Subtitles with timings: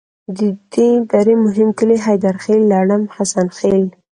[0.37, 0.39] د
[0.73, 3.85] دې درې مهم کلي حیدرخیل، لړم، حسن خیل.